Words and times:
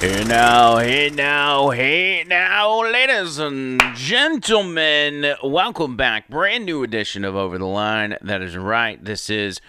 Hey 0.00 0.24
now, 0.24 0.78
hey 0.78 1.10
now, 1.10 1.68
hey 1.68 2.24
now, 2.26 2.90
ladies 2.90 3.38
and 3.38 3.82
gentlemen, 3.94 5.34
welcome 5.44 5.98
back. 5.98 6.30
Brand 6.30 6.64
new 6.64 6.82
edition 6.82 7.22
of 7.22 7.36
Over 7.36 7.58
the 7.58 7.66
Line. 7.66 8.16
That 8.22 8.40
is 8.40 8.56
right. 8.56 9.04
This 9.04 9.28
is 9.28 9.60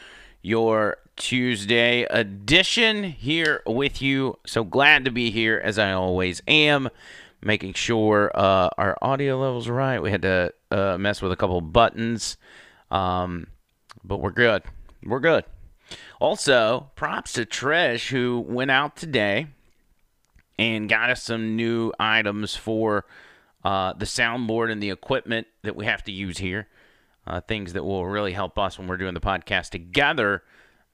your 0.41 0.99
Tuesday 1.17 2.03
edition 2.03 3.03
here 3.03 3.61
with 3.67 4.01
you. 4.01 4.39
So 4.45 4.63
glad 4.63 5.03
to 5.03 5.11
be 5.11 5.31
here 5.31 5.59
as 5.61 5.77
I 5.77 5.91
always 5.91 6.41
am, 6.47 6.87
making 7.41 7.73
sure 7.73 8.31
uh, 8.33 8.69
our 8.77 8.97
audio 9.01 9.37
levels 9.37 9.67
are 9.67 9.73
right. 9.73 10.01
We 10.01 10.11
had 10.11 10.21
to 10.21 10.53
uh, 10.71 10.97
mess 10.97 11.21
with 11.21 11.33
a 11.33 11.35
couple 11.35 11.59
buttons, 11.59 12.37
um, 12.89 13.47
but 14.01 14.21
we're 14.21 14.31
good. 14.31 14.63
We're 15.03 15.19
good. 15.19 15.43
Also, 16.21 16.89
props 16.95 17.33
to 17.33 17.45
Trish 17.45 18.11
who 18.11 18.39
went 18.39 18.71
out 18.71 18.95
today 18.95 19.47
and 20.57 20.89
got 20.89 21.09
us 21.09 21.23
some 21.23 21.55
new 21.55 21.91
items 21.99 22.55
for 22.55 23.05
uh, 23.63 23.93
the 23.93 24.05
soundboard 24.05 24.71
and 24.71 24.81
the 24.81 24.89
equipment 24.89 25.47
that 25.63 25.75
we 25.75 25.85
have 25.85 26.03
to 26.03 26.11
use 26.11 26.37
here. 26.37 26.67
Uh, 27.27 27.39
things 27.39 27.73
that 27.73 27.83
will 27.83 28.07
really 28.07 28.33
help 28.33 28.57
us 28.57 28.79
when 28.79 28.87
we're 28.87 28.97
doing 28.97 29.13
the 29.13 29.19
podcast 29.19 29.69
together. 29.69 30.43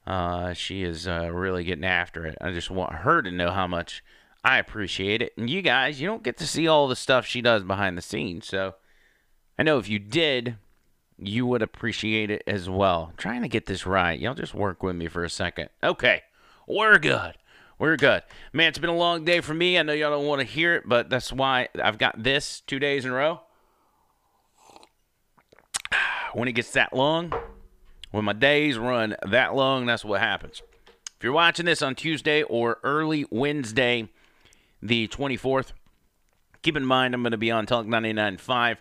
Uh, 0.05 0.53
she 0.53 0.83
is 0.83 1.07
uh, 1.07 1.29
really 1.31 1.63
getting 1.63 1.85
after 1.85 2.25
it. 2.25 2.37
I 2.41 2.51
just 2.51 2.69
want 2.69 2.93
her 2.93 3.21
to 3.21 3.31
know 3.31 3.51
how 3.51 3.67
much 3.67 4.03
I 4.43 4.57
appreciate 4.57 5.21
it. 5.21 5.33
And 5.37 5.49
you 5.49 5.61
guys, 5.61 5.99
you 5.99 6.07
don't 6.07 6.23
get 6.23 6.37
to 6.37 6.47
see 6.47 6.67
all 6.67 6.87
the 6.87 6.95
stuff 6.95 7.25
she 7.25 7.41
does 7.41 7.63
behind 7.63 7.97
the 7.97 8.01
scenes. 8.01 8.47
So 8.47 8.75
I 9.57 9.63
know 9.63 9.77
if 9.77 9.89
you 9.89 9.99
did, 9.99 10.57
you 11.17 11.45
would 11.45 11.61
appreciate 11.61 12.29
it 12.29 12.43
as 12.45 12.69
well. 12.69 13.07
I'm 13.09 13.17
trying 13.17 13.41
to 13.41 13.47
get 13.47 13.65
this 13.65 13.85
right. 13.85 14.19
Y'all 14.19 14.33
just 14.33 14.53
work 14.53 14.83
with 14.83 14.95
me 14.95 15.07
for 15.07 15.23
a 15.23 15.29
second. 15.29 15.69
Okay, 15.83 16.23
we're 16.67 16.99
good. 16.99 17.33
We're 17.79 17.95
good. 17.95 18.23
Man, 18.53 18.69
it's 18.69 18.79
been 18.79 18.89
a 18.89 18.95
long 18.95 19.23
day 19.23 19.39
for 19.39 19.53
me. 19.53 19.77
I 19.77 19.83
know 19.83 19.93
y'all 19.93 20.09
don't 20.09 20.25
want 20.25 20.39
to 20.39 20.47
hear 20.47 20.75
it, 20.75 20.83
but 20.87 21.11
that's 21.11 21.31
why 21.31 21.69
I've 21.79 21.99
got 21.99 22.21
this 22.21 22.61
two 22.61 22.79
days 22.79 23.05
in 23.05 23.11
a 23.11 23.13
row. 23.13 23.41
When 26.33 26.47
it 26.47 26.53
gets 26.53 26.71
that 26.71 26.91
long, 26.91 27.33
when 28.09 28.25
my 28.25 28.33
days 28.33 28.79
run 28.79 29.15
that 29.27 29.53
long, 29.53 29.85
that's 29.85 30.03
what 30.03 30.21
happens. 30.21 30.63
If 30.87 31.23
you're 31.23 31.33
watching 31.33 31.67
this 31.67 31.83
on 31.83 31.93
Tuesday 31.93 32.41
or 32.43 32.79
early 32.83 33.25
Wednesday, 33.29 34.09
the 34.81 35.07
24th, 35.07 35.73
keep 36.63 36.75
in 36.75 36.85
mind 36.85 37.13
I'm 37.13 37.21
going 37.21 37.31
to 37.31 37.37
be 37.37 37.51
on 37.51 37.67
Talk 37.67 37.85
99.5 37.85 38.77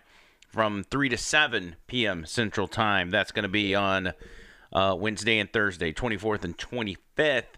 from 0.49 0.83
3 0.83 1.09
to 1.09 1.17
7 1.17 1.75
p.m. 1.85 2.25
Central 2.25 2.67
Time. 2.67 3.11
That's 3.11 3.31
going 3.31 3.43
to 3.43 3.49
be 3.49 3.75
on 3.75 4.13
uh, 4.73 4.95
Wednesday 4.99 5.37
and 5.37 5.51
Thursday, 5.53 5.93
24th 5.93 6.43
and 6.43 6.57
25th. 6.57 7.56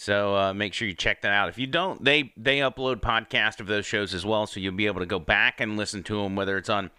So 0.00 0.36
uh, 0.36 0.54
make 0.54 0.74
sure 0.74 0.86
you 0.86 0.94
check 0.94 1.22
that 1.22 1.32
out. 1.32 1.48
If 1.48 1.58
you 1.58 1.66
don't, 1.66 2.04
they 2.04 2.32
they 2.36 2.58
upload 2.58 3.00
podcast 3.00 3.58
of 3.58 3.66
those 3.66 3.84
shows 3.84 4.14
as 4.14 4.24
well, 4.24 4.46
so 4.46 4.60
you'll 4.60 4.72
be 4.72 4.86
able 4.86 5.00
to 5.00 5.06
go 5.06 5.18
back 5.18 5.60
and 5.60 5.76
listen 5.76 6.04
to 6.04 6.22
them, 6.22 6.36
whether 6.36 6.56
it's 6.56 6.68
on 6.68 6.92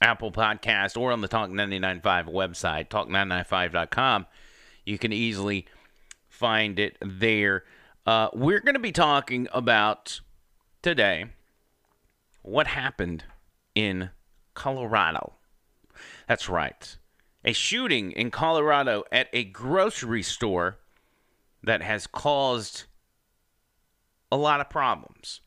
Apple 0.00 0.32
Podcast 0.32 1.00
or 1.00 1.12
on 1.12 1.20
the 1.20 1.28
Talk 1.28 1.50
995 1.50 2.26
website, 2.26 2.88
talk995.com. 2.88 4.26
You 4.84 4.98
can 4.98 5.12
easily 5.12 5.66
find 6.28 6.80
it 6.80 6.98
there. 7.00 7.62
Uh, 8.06 8.30
we're 8.32 8.58
going 8.58 8.74
to 8.74 8.80
be 8.80 8.90
talking 8.90 9.46
about 9.52 10.20
today 10.82 11.26
what 12.42 12.66
happened 12.66 13.22
in 13.76 14.10
Colorado. 14.54 15.34
That's 16.26 16.48
right. 16.48 16.96
A 17.44 17.52
shooting 17.52 18.10
in 18.10 18.32
Colorado 18.32 19.04
at 19.12 19.28
a 19.32 19.44
grocery 19.44 20.24
store 20.24 20.78
that 21.62 21.82
has 21.82 22.06
caused 22.06 22.84
a 24.30 24.36
lot 24.36 24.60
of 24.60 24.70
problems. 24.70 25.40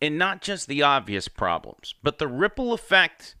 And 0.00 0.18
not 0.18 0.42
just 0.42 0.66
the 0.66 0.82
obvious 0.82 1.28
problems, 1.28 1.94
but 2.02 2.18
the 2.18 2.26
ripple 2.26 2.72
effect 2.72 3.36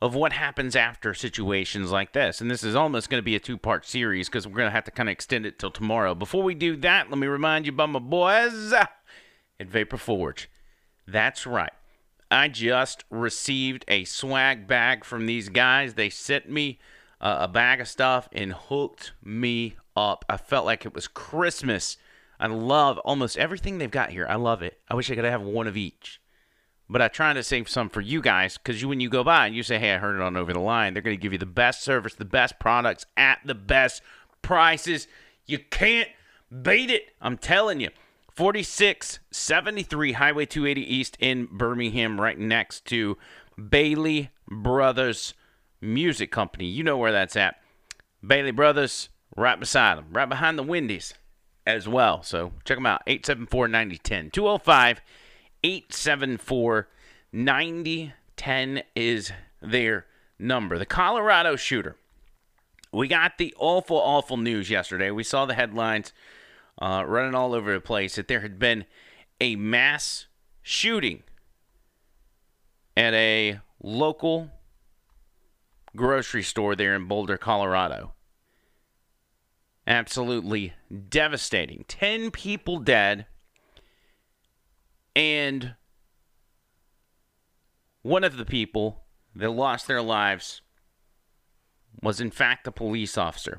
of 0.00 0.14
what 0.14 0.32
happens 0.32 0.76
after 0.76 1.12
situations 1.12 1.90
like 1.90 2.12
this. 2.12 2.40
And 2.40 2.48
this 2.48 2.62
is 2.62 2.76
almost 2.76 3.10
going 3.10 3.18
to 3.18 3.24
be 3.24 3.34
a 3.34 3.40
two 3.40 3.58
part 3.58 3.84
series 3.84 4.28
because 4.28 4.46
we're 4.46 4.54
going 4.54 4.68
to 4.68 4.74
have 4.74 4.84
to 4.84 4.92
kind 4.92 5.08
of 5.08 5.12
extend 5.12 5.46
it 5.46 5.58
till 5.58 5.72
tomorrow. 5.72 6.14
Before 6.14 6.44
we 6.44 6.54
do 6.54 6.76
that, 6.76 7.10
let 7.10 7.18
me 7.18 7.26
remind 7.26 7.66
you 7.66 7.72
about 7.72 7.90
my 7.90 7.98
boys 7.98 8.72
at 8.72 8.90
Vapor 9.60 9.96
Forge. 9.96 10.48
That's 11.06 11.46
right. 11.46 11.72
I 12.30 12.48
just 12.48 13.04
received 13.10 13.84
a 13.88 14.04
swag 14.04 14.66
bag 14.68 15.04
from 15.04 15.26
these 15.26 15.48
guys. 15.48 15.94
They 15.94 16.10
sent 16.10 16.48
me 16.48 16.78
uh, 17.20 17.38
a 17.40 17.48
bag 17.48 17.80
of 17.80 17.88
stuff 17.88 18.28
and 18.32 18.52
hooked 18.52 19.12
me 19.22 19.76
up. 19.96 20.24
I 20.28 20.36
felt 20.36 20.66
like 20.66 20.86
it 20.86 20.94
was 20.94 21.08
Christmas. 21.08 21.96
I 22.40 22.46
love 22.46 22.98
almost 22.98 23.36
everything 23.36 23.78
they've 23.78 23.90
got 23.90 24.10
here. 24.10 24.26
I 24.28 24.36
love 24.36 24.62
it. 24.62 24.78
I 24.88 24.94
wish 24.94 25.10
I 25.10 25.14
could 25.14 25.24
have 25.24 25.42
one 25.42 25.66
of 25.66 25.76
each. 25.76 26.20
But 26.88 27.02
I 27.02 27.08
try 27.08 27.32
to 27.32 27.42
save 27.42 27.68
some 27.68 27.90
for 27.90 28.00
you 28.00 28.22
guys 28.22 28.56
because 28.56 28.80
you, 28.80 28.88
when 28.88 29.00
you 29.00 29.10
go 29.10 29.22
by 29.22 29.46
and 29.46 29.54
you 29.54 29.62
say, 29.62 29.78
hey, 29.78 29.94
I 29.94 29.98
heard 29.98 30.16
it 30.16 30.22
on 30.22 30.36
Over 30.36 30.54
the 30.54 30.60
Line, 30.60 30.94
they're 30.94 31.02
going 31.02 31.16
to 31.16 31.20
give 31.20 31.32
you 31.32 31.38
the 31.38 31.44
best 31.44 31.82
service, 31.82 32.14
the 32.14 32.24
best 32.24 32.58
products 32.58 33.04
at 33.16 33.40
the 33.44 33.54
best 33.54 34.00
prices. 34.40 35.06
You 35.44 35.58
can't 35.58 36.08
beat 36.62 36.90
it. 36.90 37.10
I'm 37.20 37.36
telling 37.36 37.80
you. 37.80 37.90
4673 38.34 40.12
Highway 40.12 40.46
280 40.46 40.94
East 40.94 41.16
in 41.18 41.48
Birmingham, 41.50 42.20
right 42.20 42.38
next 42.38 42.84
to 42.86 43.18
Bailey 43.58 44.30
Brothers 44.48 45.34
Music 45.80 46.30
Company. 46.30 46.66
You 46.66 46.82
know 46.82 46.96
where 46.96 47.12
that's 47.12 47.36
at. 47.36 47.56
Bailey 48.26 48.50
Brothers, 48.50 49.08
right 49.36 49.58
beside 49.58 49.98
them, 49.98 50.06
right 50.12 50.28
behind 50.28 50.58
the 50.58 50.62
Wendy's 50.62 51.14
as 51.66 51.86
well. 51.86 52.22
So 52.22 52.52
check 52.64 52.76
them 52.76 52.86
out 52.86 53.02
874 53.06 53.68
9010. 53.68 54.30
205 54.30 55.00
874 55.62 56.88
9010 57.32 58.82
is 58.96 59.32
their 59.60 60.06
number. 60.38 60.78
The 60.78 60.86
Colorado 60.86 61.56
shooter. 61.56 61.96
We 62.92 63.06
got 63.06 63.36
the 63.38 63.54
awful, 63.58 63.98
awful 63.98 64.38
news 64.38 64.70
yesterday. 64.70 65.10
We 65.10 65.22
saw 65.22 65.44
the 65.44 65.54
headlines 65.54 66.12
uh, 66.80 67.04
running 67.06 67.34
all 67.34 67.54
over 67.54 67.72
the 67.72 67.80
place 67.80 68.16
that 68.16 68.28
there 68.28 68.40
had 68.40 68.58
been 68.58 68.86
a 69.40 69.56
mass 69.56 70.26
shooting 70.62 71.22
at 72.96 73.12
a 73.12 73.60
local 73.82 74.50
grocery 75.98 76.42
store 76.42 76.74
there 76.74 76.94
in 76.94 77.06
Boulder, 77.06 77.36
Colorado. 77.36 78.14
Absolutely 79.86 80.72
devastating. 81.08 81.84
10 81.88 82.30
people 82.30 82.78
dead. 82.78 83.26
And 85.14 85.74
one 88.02 88.24
of 88.24 88.36
the 88.36 88.44
people 88.44 89.02
that 89.34 89.50
lost 89.50 89.86
their 89.86 90.02
lives 90.02 90.62
was, 92.02 92.20
in 92.20 92.30
fact, 92.30 92.66
a 92.66 92.72
police 92.72 93.18
officer. 93.18 93.58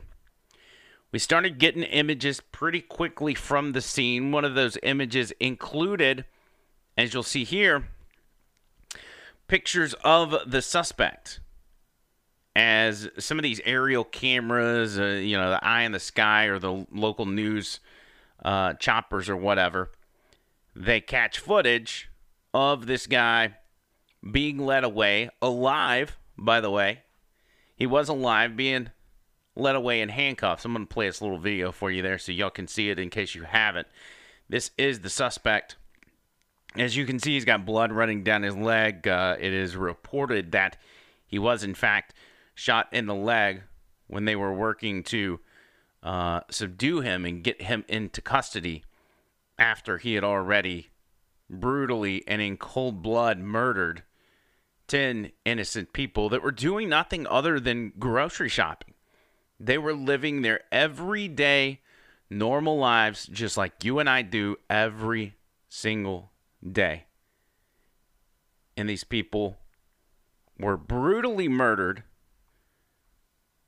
We 1.12 1.20
started 1.20 1.58
getting 1.58 1.84
images 1.84 2.40
pretty 2.40 2.82
quickly 2.82 3.34
from 3.34 3.72
the 3.74 3.82
scene. 3.82 4.32
One 4.32 4.46
of 4.46 4.56
those 4.56 4.78
images 4.84 5.34
included, 5.40 6.26
as 6.96 7.14
you'll 7.14 7.24
see 7.24 7.44
here, 7.44 7.88
pictures 9.48 9.96
of 10.04 10.36
the 10.46 10.62
suspect. 10.62 11.40
As 12.60 13.08
some 13.18 13.40
of 13.40 13.44
these 13.44 13.62
aerial 13.64 14.04
cameras, 14.04 15.00
uh, 15.00 15.06
you 15.06 15.38
know, 15.38 15.50
the 15.50 15.64
eye 15.66 15.84
in 15.84 15.94
the 15.94 16.00
sky 16.00 16.48
or 16.48 16.60
the 16.60 16.86
local 16.92 17.26
news 17.26 17.80
uh, 18.44 18.74
choppers 18.74 19.30
or 19.30 19.38
whatever, 19.38 19.92
they 20.76 21.00
catch 21.00 21.40
footage 21.40 22.10
of 22.54 22.86
this 22.86 23.08
guy 23.08 23.56
being 24.30 24.58
led 24.58 24.84
away, 24.84 25.30
alive, 25.42 26.18
by 26.38 26.60
the 26.60 26.70
way. 26.70 27.04
He 27.78 27.88
was 27.88 28.10
alive, 28.10 28.58
being 28.58 28.90
led 29.56 29.78
away 29.78 30.02
in 30.02 30.10
handcuffs. 30.10 30.66
I'm 30.66 30.74
going 30.74 30.86
to 30.86 30.94
play 30.94 31.08
this 31.08 31.22
little 31.22 31.40
video 31.40 31.72
for 31.72 31.90
you 31.90 32.02
there 32.02 32.18
so 32.18 32.34
y'all 32.34 32.50
can 32.50 32.68
see 32.68 32.90
it 32.90 33.00
in 33.00 33.10
case 33.10 33.36
you 33.36 33.44
haven't. 33.44 33.88
This 34.50 34.72
is 34.78 35.00
the 35.00 35.10
suspect. 35.10 35.78
As 36.76 36.98
you 36.98 37.06
can 37.06 37.20
see, 37.20 37.36
he's 37.36 37.46
got 37.46 37.66
blood 37.66 37.94
running 37.94 38.24
down 38.26 38.44
his 38.44 38.58
leg. 38.58 39.08
Uh, 39.08 39.38
it 39.40 39.54
is 39.54 39.78
reported 39.78 40.52
that 40.52 40.76
he 41.26 41.40
was, 41.40 41.64
in 41.64 41.74
fact, 41.74 42.14
shot 42.60 42.90
in 42.92 43.06
the 43.06 43.16
leg 43.16 43.64
when 44.08 44.26
they 44.26 44.36
were 44.36 44.54
working 44.54 45.02
to 45.02 45.40
uh, 46.04 46.42
subdue 46.52 47.00
him 47.00 47.24
and 47.24 47.42
get 47.42 47.62
him 47.62 47.86
into 47.88 48.22
custody 48.22 48.84
after 49.58 49.98
he 49.98 50.16
had 50.16 50.26
already 50.26 50.90
brutally 51.50 52.22
and 52.28 52.42
in 52.42 52.58
cold 52.58 53.02
blood 53.02 53.40
murdered 53.40 54.04
10 54.88 55.32
innocent 55.46 55.94
people 55.94 56.28
that 56.28 56.44
were 56.44 56.52
doing 56.52 56.90
nothing 56.90 57.26
other 57.28 57.62
than 57.62 57.94
grocery 57.98 58.50
shopping. 58.50 58.94
They 59.58 59.78
were 59.78 59.94
living 59.94 60.42
their 60.42 60.62
everyday, 60.70 61.80
normal 62.30 62.78
lives 62.78 63.26
just 63.28 63.56
like 63.56 63.86
you 63.86 64.00
and 64.00 64.10
I 64.10 64.22
do 64.22 64.58
every 64.70 65.36
single 65.70 66.32
day. 66.70 67.06
And 68.76 68.90
these 68.90 69.06
people 69.06 69.60
were 70.58 70.78
brutally 70.78 71.48
murdered 71.48 72.04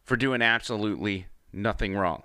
for 0.04 0.16
doing 0.18 0.42
absolutely 0.42 1.28
nothing 1.54 1.96
wrong. 1.96 2.24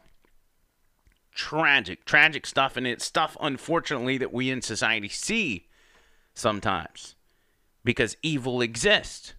tragic, 1.36 2.04
tragic 2.04 2.46
stuff, 2.46 2.76
and 2.76 2.86
it's 2.86 3.04
stuff, 3.04 3.36
unfortunately, 3.40 4.18
that 4.18 4.32
we 4.32 4.50
in 4.50 4.62
society 4.62 5.08
see 5.08 5.68
sometimes 6.34 7.14
because 7.84 8.16
evil 8.22 8.60
exists. 8.60 9.34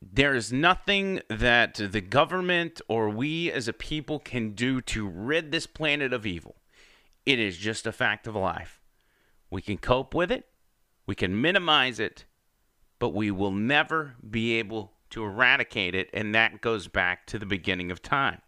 There 0.00 0.34
is 0.34 0.52
nothing 0.52 1.20
that 1.28 1.74
the 1.74 2.00
government 2.00 2.80
or 2.88 3.10
we 3.10 3.50
as 3.52 3.68
a 3.68 3.72
people 3.72 4.18
can 4.18 4.52
do 4.52 4.80
to 4.82 5.06
rid 5.06 5.52
this 5.52 5.66
planet 5.66 6.12
of 6.12 6.24
evil. 6.24 6.56
It 7.26 7.38
is 7.38 7.56
just 7.56 7.86
a 7.86 7.92
fact 7.92 8.26
of 8.26 8.34
life. 8.34 8.80
We 9.50 9.60
can 9.60 9.78
cope 9.78 10.14
with 10.14 10.32
it, 10.32 10.46
we 11.06 11.14
can 11.14 11.40
minimize 11.40 12.00
it, 12.00 12.24
but 12.98 13.10
we 13.10 13.30
will 13.30 13.52
never 13.52 14.14
be 14.28 14.54
able 14.54 14.92
to 15.12 15.24
eradicate 15.24 15.94
it, 15.94 16.10
and 16.12 16.34
that 16.34 16.60
goes 16.60 16.88
back 16.88 17.26
to 17.26 17.38
the 17.38 17.46
beginning 17.46 17.90
of 17.90 18.02
time. 18.02 18.40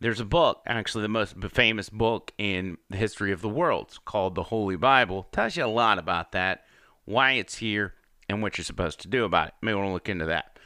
There's 0.00 0.20
a 0.20 0.24
book, 0.24 0.62
actually 0.66 1.02
the 1.02 1.08
most 1.08 1.36
famous 1.52 1.88
book 1.88 2.32
in 2.36 2.78
the 2.90 2.96
history 2.96 3.30
of 3.30 3.40
the 3.40 3.48
world, 3.48 3.98
called 4.04 4.34
the 4.34 4.44
Holy 4.44 4.74
Bible. 4.76 5.26
It 5.28 5.36
Tells 5.36 5.56
you 5.56 5.64
a 5.64 5.66
lot 5.66 5.98
about 5.98 6.32
that, 6.32 6.64
why 7.04 7.32
it's 7.32 7.56
here, 7.58 7.94
and 8.28 8.42
what 8.42 8.58
you're 8.58 8.64
supposed 8.64 9.00
to 9.00 9.08
do 9.08 9.24
about 9.24 9.48
it. 9.48 9.54
May 9.60 9.74
want 9.74 9.88
to 9.88 9.92
look 9.92 10.08
into 10.08 10.26
that. 10.26 10.58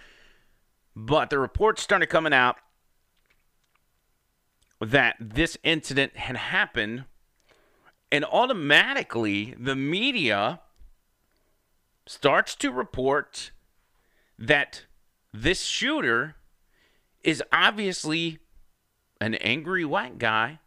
But 0.94 1.28
the 1.28 1.38
reports 1.38 1.82
started 1.82 2.06
coming 2.06 2.32
out 2.32 2.56
that 4.80 5.16
this 5.20 5.58
incident 5.62 6.16
had 6.16 6.36
happened, 6.36 7.04
and 8.10 8.24
automatically 8.24 9.54
the 9.58 9.76
media 9.76 10.60
starts 12.06 12.54
to 12.54 12.70
report 12.70 13.50
that 14.38 14.86
this 15.42 15.62
shooter 15.62 16.36
is 17.22 17.42
obviously 17.52 18.38
an 19.20 19.34
angry 19.36 19.84
white 19.84 20.18
guy 20.18 20.60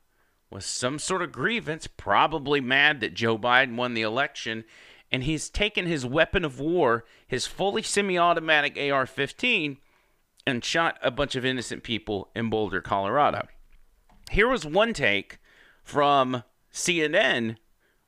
with 0.51 0.63
some 0.63 1.00
sort 1.00 1.21
of 1.21 1.31
grievance, 1.31 1.88
probably 1.88 2.60
mad 2.60 3.00
that 3.01 3.13
Joe 3.13 3.38
Biden 3.38 3.75
won 3.75 3.94
the 3.94 4.01
election, 4.01 4.63
and 5.12 5.24
he's 5.24 5.50
taken 5.50 5.86
his 5.86 6.06
weapon 6.06 6.44
of 6.44 6.60
war, 6.60 7.06
his 7.27 7.48
fully 7.48 7.81
semi 7.81 8.18
automatic 8.18 8.77
AR 8.77 9.06
15, 9.06 9.77
and 10.45 10.63
shot 10.63 10.98
a 11.01 11.12
bunch 11.12 11.36
of 11.36 11.45
innocent 11.45 11.83
people 11.83 12.30
in 12.36 12.50
Boulder, 12.50 12.81
Colorado. 12.81 13.48
Here 14.31 14.48
was 14.48 14.65
one 14.65 14.94
take 14.94 15.39
from 15.83 16.44
CNN 16.72 17.57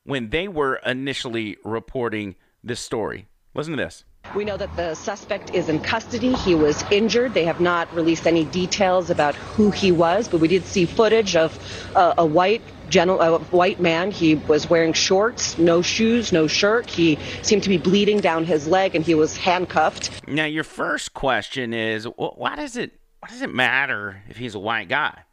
when 0.03 0.29
they 0.29 0.47
were 0.47 0.75
initially 0.85 1.57
reporting 1.63 2.35
this 2.63 2.79
story. 2.79 3.27
Listen 3.53 3.77
to 3.77 3.83
this. 3.83 4.03
We 4.35 4.45
know 4.45 4.55
that 4.55 4.73
the 4.77 4.95
suspect 4.95 5.53
is 5.53 5.67
in 5.67 5.81
custody. 5.81 6.33
He 6.33 6.55
was 6.55 6.83
injured. 6.89 7.33
They 7.33 7.43
have 7.43 7.59
not 7.59 7.93
released 7.93 8.25
any 8.25 8.45
details 8.45 9.09
about 9.09 9.35
who 9.35 9.71
he 9.71 9.91
was, 9.91 10.29
but 10.29 10.39
we 10.39 10.47
did 10.47 10.63
see 10.63 10.85
footage 10.85 11.35
of 11.35 11.59
uh, 11.97 12.13
a 12.17 12.25
white 12.25 12.61
gentle, 12.89 13.19
a 13.19 13.39
white 13.39 13.81
man. 13.81 14.09
He 14.09 14.35
was 14.35 14.69
wearing 14.69 14.93
shorts, 14.93 15.57
no 15.57 15.81
shoes, 15.81 16.31
no 16.31 16.47
shirt. 16.47 16.89
He 16.89 17.19
seemed 17.41 17.63
to 17.63 17.69
be 17.69 17.77
bleeding 17.77 18.21
down 18.21 18.45
his 18.45 18.67
leg, 18.67 18.95
and 18.95 19.03
he 19.03 19.15
was 19.15 19.35
handcuffed. 19.35 20.25
Now, 20.29 20.45
your 20.45 20.63
first 20.63 21.13
question 21.13 21.73
is, 21.73 22.05
why 22.05 22.55
does 22.55 22.77
it 22.77 22.97
why 23.19 23.27
does 23.27 23.41
it 23.41 23.53
matter 23.53 24.23
if 24.29 24.37
he's 24.37 24.55
a 24.55 24.59
white 24.59 24.87
guy? 24.87 25.23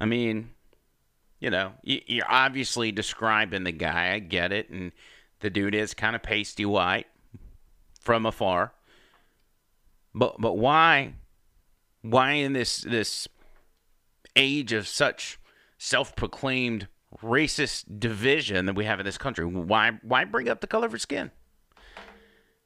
I 0.00 0.04
mean, 0.04 0.50
you 1.40 1.50
know, 1.50 1.72
you're 1.82 2.30
obviously 2.30 2.92
describing 2.92 3.64
the 3.64 3.72
guy. 3.72 4.12
I 4.12 4.20
get 4.20 4.52
it, 4.52 4.70
and 4.70 4.92
the 5.40 5.50
dude 5.50 5.74
is 5.74 5.92
kind 5.92 6.14
of 6.14 6.22
pasty 6.22 6.64
white 6.64 7.08
from 8.00 8.26
afar. 8.26 8.72
But 10.14 10.40
but 10.40 10.58
why 10.58 11.14
why 12.02 12.32
in 12.32 12.52
this 12.52 12.80
this 12.80 13.28
age 14.34 14.72
of 14.72 14.88
such 14.88 15.38
self-proclaimed 15.78 16.88
racist 17.22 17.98
division 17.98 18.66
that 18.66 18.74
we 18.74 18.84
have 18.84 19.00
in 19.00 19.06
this 19.06 19.18
country, 19.18 19.44
why 19.44 19.92
why 20.02 20.24
bring 20.24 20.48
up 20.48 20.60
the 20.60 20.66
color 20.66 20.86
of 20.86 20.92
your 20.92 20.98
skin? 20.98 21.30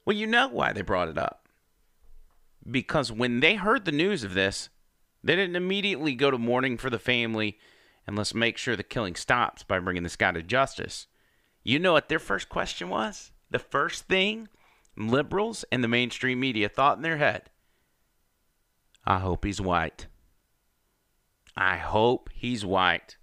Well, 0.04 0.16
you 0.16 0.26
know 0.26 0.48
why 0.48 0.72
they 0.72 0.82
brought 0.82 1.08
it 1.08 1.19
up. 1.19 1.48
Because 2.70 3.12
when 3.12 3.40
they 3.40 3.56
heard 3.56 3.84
the 3.84 3.92
news 3.92 4.25
of 4.25 4.34
this, 4.34 4.70
they 5.22 5.36
didn't 5.36 5.56
immediately 5.56 6.14
go 6.14 6.31
to 6.31 6.38
mourning 6.38 6.78
for 6.78 6.90
the 6.90 6.98
family 6.98 7.58
and 8.06 8.16
let's 8.16 8.34
make 8.34 8.58
sure 8.58 8.76
the 8.76 8.82
killing 8.82 9.14
stops 9.14 9.62
by 9.62 9.78
bringing 9.78 10.02
this 10.02 10.16
guy 10.16 10.32
to 10.32 10.42
justice. 10.42 11.06
You 11.62 11.78
know 11.78 11.94
what 11.94 12.08
their 12.08 12.19
first 12.19 12.48
question 12.48 12.90
was? 12.90 13.32
The 13.50 13.58
first 13.58 14.04
thing 14.04 14.48
liberals 14.96 15.64
and 15.73 15.82
the 15.82 15.88
mainstream 15.88 16.41
media 16.41 16.69
thought 16.69 16.96
in 16.96 17.02
their 17.02 17.17
head 17.17 17.50
I 19.06 19.19
hope 19.19 19.44
he's 19.44 19.61
white. 19.61 20.06
I 21.56 21.76
hope 21.76 22.31
he's 22.32 22.64
white. 22.64 23.17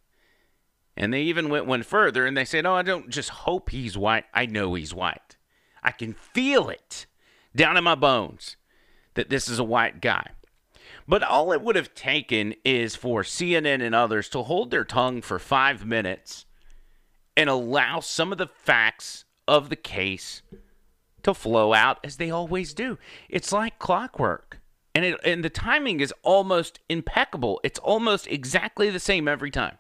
And 0.96 1.14
they 1.14 1.22
even 1.24 1.50
went 1.50 1.66
one 1.66 1.84
further 1.84 2.26
and 2.26 2.38
they 2.38 2.46
said, 2.46 2.66
Oh, 2.66 2.74
I 2.74 2.84
don't 2.84 3.10
just 3.10 3.30
hope 3.30 3.70
he's 3.70 3.98
white. 3.98 4.26
I 4.34 4.46
know 4.46 4.74
he's 4.76 4.94
white. 4.94 5.38
I 5.82 5.92
can 5.92 6.14
feel 6.14 6.70
it 6.70 7.08
down 7.56 7.78
in 7.78 7.84
my 7.84 7.96
bones 7.96 8.58
that 9.16 9.30
this 9.30 9.50
is 9.50 9.60
a 9.60 9.64
white 9.64 10.02
guy. 10.02 10.32
But 11.08 11.24
all 11.24 11.52
it 11.52 11.62
would 11.62 11.76
have 11.76 11.96
taken 11.96 12.54
is 12.64 12.96
for 12.96 13.24
CNN 13.24 13.82
and 13.82 13.96
others 13.96 14.30
to 14.30 14.44
hold 14.44 14.70
their 14.70 14.86
tongue 14.86 15.22
for 15.22 15.40
five 15.40 15.86
minutes 15.86 16.46
and 17.36 17.50
allow 17.50 18.00
some 18.00 18.32
of 18.32 18.38
the 18.38 18.48
facts 18.48 19.26
of 19.48 19.70
the 19.70 19.76
case 19.76 20.44
to 21.24 21.34
flow 21.34 21.74
out 21.74 22.00
as 22.04 22.18
they 22.18 22.30
always 22.30 22.74
do. 22.74 22.98
It's 23.30 23.52
like 23.52 23.80
clockwork. 23.80 24.60
And 24.94 25.06
it 25.06 25.20
and 25.24 25.44
the 25.44 25.50
timing 25.50 26.00
is 26.00 26.14
almost 26.22 26.80
impeccable. 26.90 27.62
It's 27.64 27.80
almost 27.80 28.28
exactly 28.28 28.90
the 28.90 29.00
same 29.00 29.28
every 29.28 29.52
time. 29.52 29.78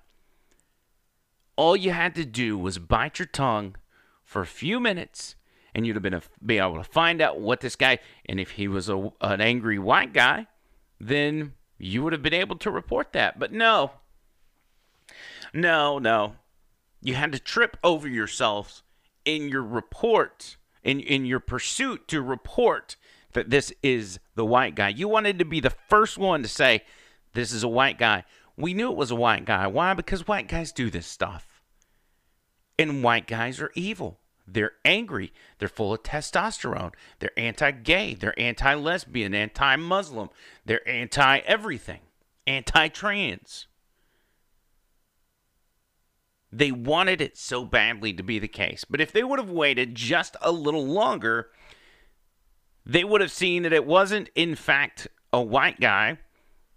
All 1.57 1.75
you 1.75 1.91
had 1.91 2.15
to 2.15 2.25
do 2.25 2.57
was 2.57 2.79
bite 2.79 3.19
your 3.19 3.25
tongue 3.25 3.75
for 4.23 4.41
a 4.41 4.47
few 4.47 4.79
minutes 4.79 5.35
and 5.75 5.85
you'd 5.85 5.95
have 5.95 6.03
been 6.03 6.13
a, 6.13 6.21
be 6.45 6.57
able 6.57 6.77
to 6.77 6.83
find 6.83 7.21
out 7.21 7.39
what 7.39 7.61
this 7.61 7.75
guy 7.75 7.99
and 8.25 8.39
if 8.39 8.51
he 8.51 8.67
was 8.67 8.89
a, 8.89 9.11
an 9.21 9.41
angry 9.41 9.79
white 9.79 10.13
guy, 10.13 10.47
then 10.99 11.53
you 11.77 12.03
would 12.03 12.13
have 12.13 12.23
been 12.23 12.33
able 12.33 12.57
to 12.57 12.71
report 12.71 13.13
that. 13.13 13.39
But 13.39 13.51
no. 13.51 13.91
No, 15.53 15.99
no. 15.99 16.35
You 17.01 17.15
had 17.15 17.31
to 17.31 17.39
trip 17.39 17.77
over 17.83 18.07
yourselves 18.07 18.83
in 19.25 19.49
your 19.49 19.63
report, 19.63 20.57
in, 20.83 20.99
in 20.99 21.25
your 21.25 21.39
pursuit 21.39 22.07
to 22.09 22.21
report 22.21 22.95
that 23.33 23.49
this 23.49 23.73
is 23.81 24.19
the 24.35 24.45
white 24.45 24.75
guy. 24.75 24.89
You 24.89 25.07
wanted 25.07 25.39
to 25.39 25.45
be 25.45 25.59
the 25.59 25.73
first 25.89 26.17
one 26.17 26.41
to 26.43 26.49
say, 26.49 26.83
this 27.33 27.51
is 27.51 27.63
a 27.63 27.67
white 27.67 27.97
guy. 27.97 28.25
We 28.57 28.73
knew 28.73 28.91
it 28.91 28.97
was 28.97 29.11
a 29.11 29.15
white 29.15 29.45
guy. 29.45 29.67
Why? 29.67 29.93
Because 29.93 30.27
white 30.27 30.47
guys 30.47 30.71
do 30.71 30.89
this 30.89 31.07
stuff. 31.07 31.63
And 32.77 33.03
white 33.03 33.27
guys 33.27 33.61
are 33.61 33.71
evil. 33.75 34.19
They're 34.47 34.73
angry. 34.83 35.31
They're 35.59 35.67
full 35.67 35.93
of 35.93 36.03
testosterone. 36.03 36.93
They're 37.19 37.37
anti 37.37 37.71
gay. 37.71 38.15
They're 38.15 38.37
anti 38.39 38.73
lesbian, 38.73 39.33
anti 39.33 39.75
Muslim. 39.77 40.29
They're 40.65 40.87
anti 40.87 41.39
everything, 41.39 42.01
anti 42.45 42.89
trans. 42.89 43.67
They 46.51 46.71
wanted 46.71 47.21
it 47.21 47.37
so 47.37 47.63
badly 47.63 48.13
to 48.13 48.23
be 48.23 48.39
the 48.39 48.47
case. 48.47 48.85
But 48.89 49.01
if 49.01 49.11
they 49.11 49.23
would 49.23 49.39
have 49.39 49.49
waited 49.49 49.95
just 49.95 50.35
a 50.41 50.51
little 50.51 50.85
longer, 50.85 51.49
they 52.85 53.03
would 53.03 53.21
have 53.21 53.31
seen 53.31 53.63
that 53.63 53.73
it 53.73 53.85
wasn't, 53.85 54.29
in 54.35 54.55
fact, 54.55 55.07
a 55.31 55.41
white 55.41 55.79
guy 55.79 56.17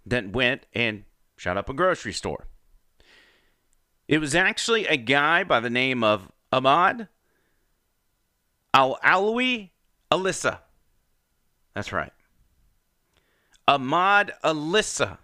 that 0.05 0.29
went 0.29 0.65
and 0.73 1.03
shut 1.37 1.57
up 1.57 1.69
a 1.69 1.73
grocery 1.73 2.13
store. 2.13 2.47
It 4.07 4.19
was 4.19 4.35
actually 4.35 4.85
a 4.87 4.97
guy 4.97 5.43
by 5.43 5.59
the 5.59 5.69
name 5.69 6.03
of 6.03 6.31
Ahmad 6.51 7.07
Al 8.73 8.97
Aliwi 9.03 9.71
Alissa. 10.11 10.59
That's 11.73 11.91
right. 11.91 12.11
Ahmad 13.67 14.31
Alissa 14.43 15.17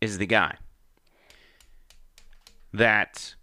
is 0.00 0.18
the 0.18 0.26
guy 0.26 0.56
that 2.72 3.34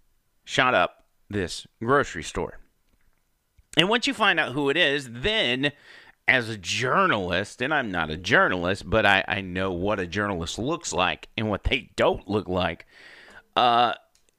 shot 0.48 0.74
up 0.74 1.04
this 1.30 1.68
grocery 1.84 2.24
store. 2.24 2.58
And 3.76 3.90
once 3.90 4.08
you 4.08 4.14
find 4.14 4.40
out 4.40 4.54
who 4.54 4.70
it 4.70 4.78
is, 4.78 5.10
then 5.12 5.74
as 6.26 6.48
a 6.48 6.58
journalist, 6.58 7.62
and 7.62 7.74
I'm 7.74 7.92
not 7.92 8.10
a 8.10 8.16
journalist, 8.16 8.90
but 8.90 9.06
I, 9.06 9.26
I 9.28 9.42
know 9.42 9.74
what 9.74 10.00
a 10.00 10.08
journalist 10.08 10.58
looks 10.58 10.94
like 10.94 11.28
and 11.38 11.50
what 11.50 11.66
they 11.66 11.90
don't 11.98 12.30
look 12.30 12.48
like, 12.48 12.86
uh, 13.58 13.96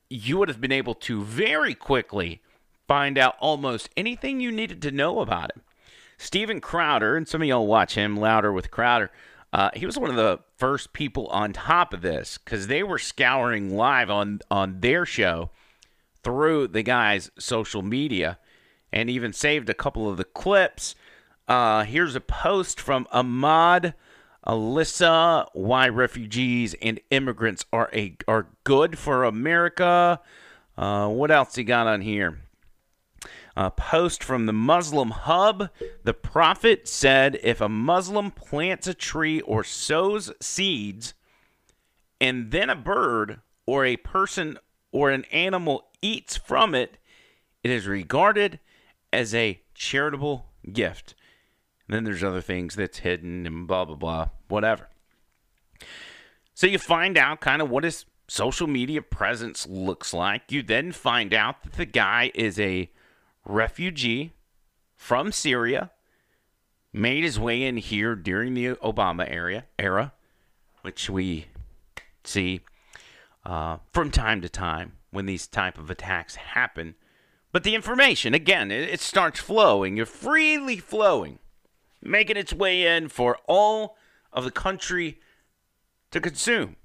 you 0.08 0.38
would 0.38 0.48
have 0.48 0.62
been 0.62 0.72
able 0.72 0.94
to 0.94 1.22
very 1.22 1.74
quickly 1.74 2.40
find 2.88 3.18
out 3.18 3.36
almost 3.38 3.90
anything 3.94 4.40
you 4.40 4.50
needed 4.50 4.80
to 4.82 4.90
know 4.90 5.20
about 5.20 5.54
him. 5.54 5.62
Steven 6.16 6.62
Crowder, 6.62 7.18
and 7.18 7.28
some 7.28 7.42
of 7.42 7.48
y'all 7.48 7.66
watch 7.66 7.96
him 7.96 8.16
louder 8.16 8.50
with 8.50 8.70
Crowder. 8.70 9.10
Uh, 9.52 9.70
he 9.74 9.84
was 9.84 9.98
one 9.98 10.10
of 10.10 10.16
the 10.16 10.40
first 10.56 10.94
people 10.94 11.26
on 11.26 11.52
top 11.52 11.92
of 11.92 12.00
this 12.00 12.38
because 12.38 12.66
they 12.66 12.82
were 12.82 12.98
scouring 12.98 13.76
live 13.76 14.08
on 14.08 14.40
on 14.50 14.80
their 14.80 15.04
show 15.04 15.50
through 16.22 16.68
the 16.68 16.82
guy's 16.82 17.30
social 17.38 17.82
media 17.82 18.38
and 18.92 19.10
even 19.10 19.32
saved 19.32 19.68
a 19.68 19.74
couple 19.74 20.08
of 20.08 20.16
the 20.16 20.24
clips. 20.24 20.94
Uh, 21.46 21.84
here's 21.84 22.14
a 22.14 22.20
post 22.20 22.80
from 22.80 23.06
Ahmad 23.10 23.94
Alissa, 24.46 25.46
why 25.52 25.88
refugees 25.88 26.74
and 26.80 27.00
immigrants 27.10 27.66
are 27.72 27.90
a 27.92 28.16
are 28.26 28.46
good 28.64 28.98
for 28.98 29.24
America. 29.24 30.20
Uh, 30.76 31.08
what 31.08 31.30
else 31.30 31.56
he 31.56 31.64
got 31.64 31.86
on 31.86 32.00
here? 32.00 32.40
A 33.56 33.70
post 33.70 34.22
from 34.22 34.46
the 34.46 34.52
Muslim 34.52 35.10
Hub. 35.10 35.70
The 36.04 36.14
Prophet 36.14 36.88
said 36.88 37.38
if 37.42 37.60
a 37.60 37.68
Muslim 37.68 38.30
plants 38.30 38.86
a 38.86 38.94
tree 38.94 39.40
or 39.40 39.64
sows 39.64 40.32
seeds, 40.40 41.12
and 42.20 42.50
then 42.50 42.70
a 42.70 42.76
bird 42.76 43.40
or 43.66 43.84
a 43.84 43.96
person 43.96 44.58
or 44.92 45.10
an 45.10 45.24
animal 45.26 45.87
eats 46.02 46.36
from 46.36 46.74
it, 46.74 46.98
it 47.62 47.70
is 47.70 47.86
regarded 47.86 48.60
as 49.12 49.34
a 49.34 49.60
charitable 49.74 50.46
gift. 50.72 51.14
And 51.86 51.96
then 51.96 52.04
there's 52.04 52.24
other 52.24 52.40
things 52.40 52.76
that's 52.76 52.98
hidden 52.98 53.46
and 53.46 53.66
blah, 53.66 53.84
blah, 53.84 53.96
blah, 53.96 54.28
whatever. 54.48 54.88
So 56.54 56.66
you 56.66 56.78
find 56.78 57.16
out 57.16 57.40
kind 57.40 57.62
of 57.62 57.70
what 57.70 57.84
his 57.84 58.04
social 58.26 58.66
media 58.66 59.00
presence 59.00 59.66
looks 59.66 60.12
like. 60.12 60.52
You 60.52 60.62
then 60.62 60.92
find 60.92 61.32
out 61.32 61.62
that 61.62 61.74
the 61.74 61.86
guy 61.86 62.30
is 62.34 62.58
a 62.60 62.90
refugee 63.44 64.32
from 64.96 65.32
Syria, 65.32 65.90
made 66.92 67.24
his 67.24 67.38
way 67.38 67.62
in 67.62 67.76
here 67.76 68.14
during 68.14 68.54
the 68.54 68.74
Obama 68.76 69.26
era, 69.30 69.64
era 69.78 70.12
which 70.82 71.08
we 71.08 71.46
see 72.24 72.60
uh, 73.44 73.78
from 73.92 74.10
time 74.10 74.40
to 74.40 74.48
time 74.48 74.97
when 75.10 75.26
these 75.26 75.46
type 75.46 75.78
of 75.78 75.90
attacks 75.90 76.36
happen. 76.36 76.94
But 77.52 77.64
the 77.64 77.74
information, 77.74 78.34
again, 78.34 78.70
it, 78.70 78.88
it 78.88 79.00
starts 79.00 79.40
flowing, 79.40 79.96
you're 79.96 80.06
freely 80.06 80.78
flowing, 80.78 81.38
making 82.02 82.36
its 82.36 82.52
way 82.52 82.96
in 82.96 83.08
for 83.08 83.38
all 83.46 83.96
of 84.32 84.44
the 84.44 84.50
country 84.50 85.18
to 86.10 86.20
consume. 86.20 86.76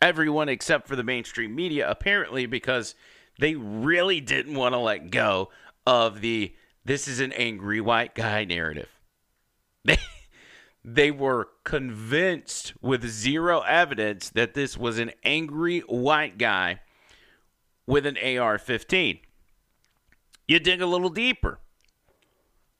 Everyone 0.00 0.48
except 0.48 0.88
for 0.88 0.96
the 0.96 1.04
mainstream 1.04 1.54
media, 1.54 1.88
apparently, 1.88 2.46
because 2.46 2.94
they 3.38 3.54
really 3.54 4.20
didn't 4.20 4.54
want 4.54 4.74
to 4.74 4.78
let 4.78 5.10
go 5.10 5.50
of 5.86 6.20
the 6.20 6.54
this 6.84 7.06
is 7.06 7.20
an 7.20 7.32
angry 7.32 7.80
white 7.80 8.14
guy 8.14 8.44
narrative. 8.44 8.88
They 9.84 9.98
they 10.84 11.10
were 11.10 11.48
convinced 11.64 12.74
with 12.80 13.06
zero 13.06 13.60
evidence 13.60 14.30
that 14.30 14.54
this 14.54 14.76
was 14.76 14.98
an 14.98 15.12
angry 15.24 15.80
white 15.80 16.38
guy 16.38 16.80
with 17.86 18.06
an 18.06 18.16
AR-15. 18.16 19.20
You 20.48 20.58
dig 20.58 20.80
a 20.82 20.86
little 20.86 21.08
deeper. 21.08 21.58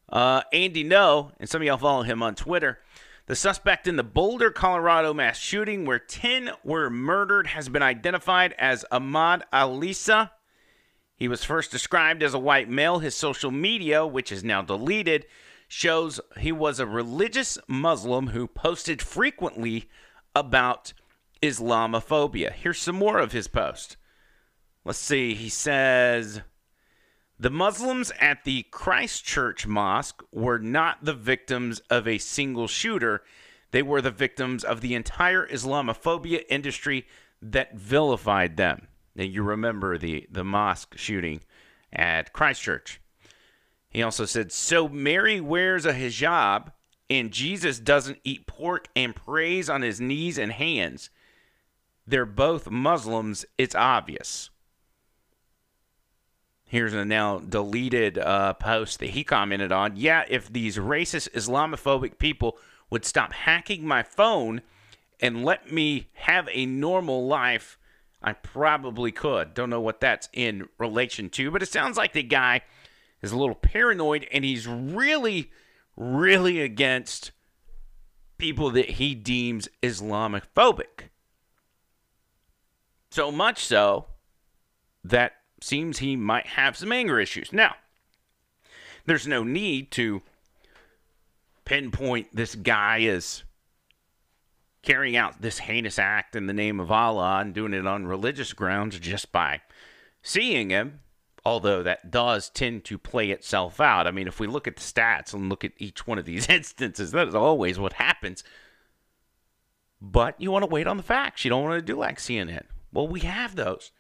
Uh, 0.08 0.42
Andy 0.52 0.84
Ngo, 0.84 1.32
and 1.40 1.48
some 1.48 1.62
of 1.62 1.66
y'all 1.66 1.78
follow 1.78 2.02
him 2.02 2.22
on 2.22 2.34
Twitter. 2.34 2.80
The 3.26 3.36
suspect 3.36 3.86
in 3.86 3.96
the 3.96 4.02
Boulder, 4.02 4.50
Colorado 4.50 5.14
mass 5.14 5.38
shooting, 5.38 5.84
where 5.84 5.98
10 5.98 6.50
were 6.64 6.90
murdered, 6.90 7.46
has 7.48 7.68
been 7.68 7.82
identified 7.82 8.54
as 8.58 8.84
Ahmad 8.90 9.44
Alissa. 9.52 10.32
He 11.16 11.28
was 11.28 11.44
first 11.44 11.70
described 11.70 12.22
as 12.22 12.34
a 12.34 12.38
white 12.38 12.68
male. 12.68 12.98
His 12.98 13.14
social 13.14 13.50
media, 13.50 14.04
which 14.04 14.32
is 14.32 14.42
now 14.42 14.60
deleted, 14.60 15.24
shows 15.68 16.20
he 16.38 16.52
was 16.52 16.80
a 16.80 16.86
religious 16.86 17.56
Muslim 17.68 18.28
who 18.28 18.46
posted 18.46 19.00
frequently 19.00 19.88
about 20.34 20.92
Islamophobia. 21.40 22.52
Here's 22.52 22.78
some 22.78 22.96
more 22.96 23.18
of 23.18 23.32
his 23.32 23.48
post. 23.48 23.96
Let's 24.84 24.98
see. 24.98 25.34
He 25.34 25.48
says 25.48 26.42
the 27.38 27.50
Muslims 27.50 28.12
at 28.20 28.44
the 28.44 28.64
Christchurch 28.70 29.66
Mosque 29.66 30.22
were 30.32 30.58
not 30.58 31.04
the 31.04 31.14
victims 31.14 31.80
of 31.90 32.06
a 32.06 32.18
single 32.18 32.68
shooter. 32.68 33.22
They 33.70 33.82
were 33.82 34.00
the 34.00 34.10
victims 34.10 34.64
of 34.64 34.80
the 34.80 34.94
entire 34.94 35.46
Islamophobia 35.46 36.44
industry 36.48 37.06
that 37.40 37.74
vilified 37.74 38.56
them. 38.56 38.86
Now, 39.14 39.24
you 39.24 39.42
remember 39.42 39.98
the, 39.98 40.26
the 40.30 40.44
mosque 40.44 40.96
shooting 40.96 41.40
at 41.92 42.32
Christchurch. 42.32 43.00
He 43.88 44.02
also 44.02 44.24
said, 44.24 44.52
So 44.52 44.88
Mary 44.88 45.40
wears 45.40 45.84
a 45.84 45.92
hijab 45.92 46.72
and 47.10 47.30
Jesus 47.30 47.78
doesn't 47.78 48.20
eat 48.24 48.46
pork 48.46 48.88
and 48.96 49.14
prays 49.14 49.68
on 49.68 49.82
his 49.82 50.00
knees 50.00 50.38
and 50.38 50.52
hands. 50.52 51.10
They're 52.06 52.24
both 52.24 52.70
Muslims. 52.70 53.44
It's 53.58 53.74
obvious. 53.74 54.50
Here's 56.72 56.94
a 56.94 57.04
now 57.04 57.38
deleted 57.38 58.16
uh, 58.16 58.54
post 58.54 59.00
that 59.00 59.10
he 59.10 59.24
commented 59.24 59.72
on. 59.72 59.94
Yeah, 59.94 60.24
if 60.26 60.50
these 60.50 60.78
racist 60.78 61.28
Islamophobic 61.32 62.16
people 62.16 62.56
would 62.88 63.04
stop 63.04 63.34
hacking 63.34 63.86
my 63.86 64.02
phone 64.02 64.62
and 65.20 65.44
let 65.44 65.70
me 65.70 66.08
have 66.14 66.48
a 66.50 66.64
normal 66.64 67.26
life, 67.26 67.76
I 68.22 68.32
probably 68.32 69.12
could. 69.12 69.52
Don't 69.52 69.68
know 69.68 69.82
what 69.82 70.00
that's 70.00 70.30
in 70.32 70.66
relation 70.78 71.28
to, 71.32 71.50
but 71.50 71.62
it 71.62 71.68
sounds 71.68 71.98
like 71.98 72.14
the 72.14 72.22
guy 72.22 72.62
is 73.20 73.32
a 73.32 73.36
little 73.36 73.54
paranoid 73.54 74.26
and 74.32 74.42
he's 74.42 74.66
really, 74.66 75.50
really 75.94 76.62
against 76.62 77.32
people 78.38 78.70
that 78.70 78.92
he 78.92 79.14
deems 79.14 79.68
Islamophobic. 79.82 81.10
So 83.10 83.30
much 83.30 83.62
so 83.62 84.06
that 85.04 85.34
seems 85.62 85.98
he 85.98 86.16
might 86.16 86.46
have 86.46 86.76
some 86.76 86.92
anger 86.92 87.20
issues. 87.20 87.52
Now, 87.52 87.76
there's 89.06 89.26
no 89.26 89.42
need 89.44 89.90
to 89.92 90.22
pinpoint 91.64 92.28
this 92.34 92.54
guy 92.54 93.02
as 93.02 93.44
carrying 94.82 95.16
out 95.16 95.40
this 95.40 95.60
heinous 95.60 95.98
act 95.98 96.34
in 96.34 96.46
the 96.46 96.52
name 96.52 96.80
of 96.80 96.90
Allah 96.90 97.38
and 97.40 97.54
doing 97.54 97.72
it 97.72 97.86
on 97.86 98.06
religious 98.06 98.52
grounds 98.52 98.98
just 98.98 99.30
by 99.30 99.60
seeing 100.22 100.70
him, 100.70 101.00
although 101.44 101.82
that 101.82 102.10
does 102.10 102.50
tend 102.50 102.84
to 102.84 102.98
play 102.98 103.30
itself 103.30 103.80
out. 103.80 104.06
I 104.06 104.10
mean, 104.10 104.26
if 104.26 104.40
we 104.40 104.46
look 104.46 104.66
at 104.66 104.76
the 104.76 104.82
stats 104.82 105.32
and 105.32 105.48
look 105.48 105.64
at 105.64 105.72
each 105.78 106.06
one 106.06 106.18
of 106.18 106.24
these 106.24 106.48
instances, 106.50 107.12
that 107.12 107.28
is 107.28 107.34
always 107.34 107.78
what 107.78 107.94
happens. 107.94 108.42
But 110.00 110.40
you 110.40 110.50
want 110.50 110.64
to 110.64 110.70
wait 110.70 110.88
on 110.88 110.96
the 110.96 111.02
facts. 111.04 111.44
You 111.44 111.50
don't 111.50 111.62
want 111.62 111.78
to 111.78 111.92
do 111.92 111.96
like 111.96 112.18
CNN. 112.18 112.64
Well, 112.92 113.06
we 113.06 113.20
have 113.20 113.54
those 113.54 113.92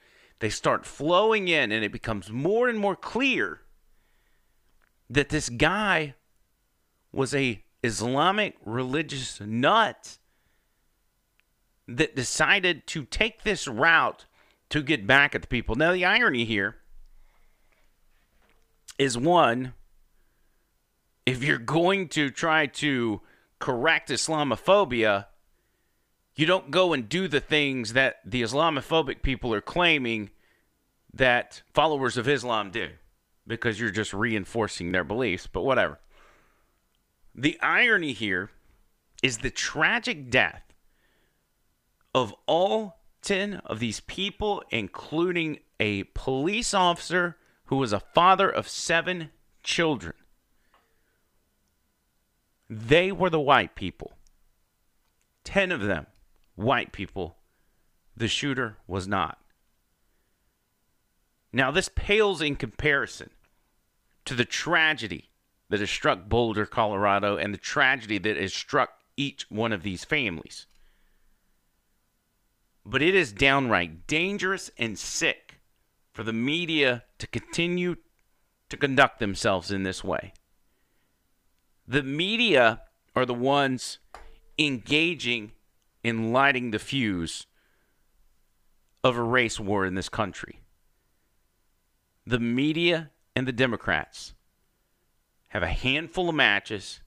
they 0.42 0.50
start 0.50 0.84
flowing 0.84 1.46
in, 1.46 1.70
and 1.70 1.84
it 1.84 1.92
becomes 1.92 2.28
more 2.28 2.68
and 2.68 2.76
more 2.76 2.96
clear 2.96 3.60
that 5.08 5.28
this 5.28 5.48
guy 5.48 6.16
was 7.12 7.32
a 7.32 7.62
Islamic 7.84 8.56
religious 8.64 9.40
nut 9.40 10.18
that 11.86 12.16
decided 12.16 12.88
to 12.88 13.04
take 13.04 13.44
this 13.44 13.68
route 13.68 14.26
to 14.68 14.82
get 14.82 15.06
back 15.06 15.36
at 15.36 15.42
the 15.42 15.46
people. 15.46 15.76
Now, 15.76 15.92
the 15.92 16.04
irony 16.04 16.44
here 16.44 16.78
is 18.98 19.16
one, 19.16 19.74
if 21.24 21.44
you're 21.44 21.58
going 21.58 22.08
to 22.08 22.30
try 22.30 22.66
to 22.66 23.20
correct 23.60 24.10
Islamophobia, 24.10 25.26
you 26.34 26.46
don't 26.46 26.70
go 26.70 26.92
and 26.92 27.08
do 27.08 27.28
the 27.28 27.40
things 27.40 27.92
that 27.92 28.16
the 28.24 28.42
Islamophobic 28.42 29.22
people 29.22 29.52
are 29.52 29.60
claiming 29.60 30.30
that 31.12 31.62
followers 31.74 32.16
of 32.16 32.28
Islam 32.28 32.70
do 32.70 32.90
because 33.46 33.78
you're 33.78 33.90
just 33.90 34.14
reinforcing 34.14 34.92
their 34.92 35.04
beliefs, 35.04 35.46
but 35.46 35.62
whatever. 35.62 35.98
The 37.34 37.60
irony 37.60 38.12
here 38.12 38.50
is 39.22 39.38
the 39.38 39.50
tragic 39.50 40.30
death 40.30 40.62
of 42.14 42.34
all 42.46 43.00
10 43.22 43.56
of 43.66 43.78
these 43.78 44.00
people, 44.00 44.62
including 44.70 45.58
a 45.78 46.04
police 46.14 46.72
officer 46.74 47.36
who 47.66 47.76
was 47.76 47.92
a 47.92 48.00
father 48.00 48.48
of 48.48 48.68
seven 48.68 49.30
children. 49.62 50.14
They 52.68 53.12
were 53.12 53.30
the 53.30 53.40
white 53.40 53.74
people. 53.74 54.12
10 55.44 55.72
of 55.72 55.82
them 55.82 56.06
white 56.54 56.92
people. 56.92 57.36
The 58.16 58.28
shooter 58.28 58.78
was 58.86 59.08
not. 59.08 59.38
Now, 61.52 61.70
this 61.70 61.90
pales 61.94 62.40
in 62.40 62.56
comparison 62.56 63.30
to 64.24 64.34
the 64.34 64.44
tragedy 64.44 65.30
that 65.68 65.80
has 65.80 65.90
struck 65.90 66.28
Boulder, 66.28 66.66
Colorado, 66.66 67.36
and 67.36 67.52
the 67.52 67.58
tragedy 67.58 68.18
that 68.18 68.36
has 68.36 68.54
struck 68.54 68.90
each 69.16 69.46
one 69.50 69.72
of 69.72 69.82
these 69.82 70.04
families. 70.04 70.66
But 72.84 73.02
it 73.02 73.14
is 73.14 73.32
downright 73.32 74.06
dangerous 74.06 74.70
and 74.76 74.98
sick 74.98 75.60
for 76.12 76.22
the 76.22 76.32
media 76.32 77.04
to 77.18 77.26
continue 77.26 77.96
to 78.68 78.76
conduct 78.76 79.18
themselves 79.18 79.70
in 79.70 79.82
this 79.82 80.02
way. 80.02 80.32
The 81.86 82.02
media 82.02 82.82
are 83.14 83.26
the 83.26 83.34
ones 83.34 83.98
engaging 84.58 85.52
in 86.02 86.32
lighting 86.32 86.70
the 86.70 86.78
fuse 86.78 87.46
of 89.04 89.16
a 89.16 89.22
race 89.22 89.58
war 89.58 89.84
in 89.84 89.94
this 89.94 90.08
country. 90.08 90.60
The 92.26 92.38
media 92.38 93.10
and 93.34 93.46
the 93.46 93.52
Democrats 93.52 94.34
have 95.48 95.62
a 95.62 95.68
handful 95.68 96.28
of 96.28 96.34
matches, 96.34 97.00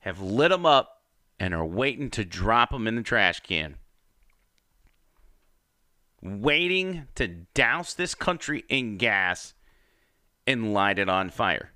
have 0.00 0.20
lit 0.20 0.50
them 0.50 0.66
up, 0.66 1.02
and 1.38 1.54
are 1.54 1.66
waiting 1.66 2.10
to 2.10 2.24
drop 2.24 2.70
them 2.70 2.86
in 2.86 2.96
the 2.96 3.02
trash 3.02 3.40
can. 3.40 3.76
Waiting 6.22 7.08
to 7.16 7.28
douse 7.28 7.94
this 7.94 8.14
country 8.14 8.64
in 8.68 8.96
gas 8.96 9.54
and 10.46 10.72
light 10.72 10.98
it 10.98 11.08
on 11.08 11.30
fire. 11.30 11.72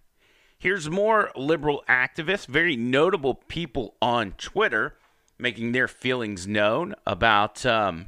Here's 0.59 0.89
more 0.89 1.31
liberal 1.37 1.85
activists, 1.89 2.47
very 2.47 2.77
notable 2.77 3.35
people 3.35 3.97
on 4.01 4.33
Twitter, 4.33 4.97
making 5.39 5.73
their 5.73 5.89
feelings 5.89 6.47
known 6.47 6.95
about 7.07 7.65
um, 7.67 8.07